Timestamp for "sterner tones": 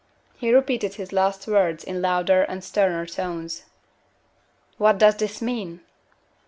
2.63-3.65